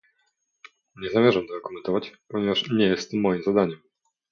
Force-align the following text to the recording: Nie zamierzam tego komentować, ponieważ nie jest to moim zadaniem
Nie 0.95 1.09
zamierzam 1.09 1.47
tego 1.47 1.61
komentować, 1.61 2.11
ponieważ 2.27 2.69
nie 2.71 2.85
jest 2.85 3.11
to 3.11 3.17
moim 3.17 3.43
zadaniem 3.43 3.79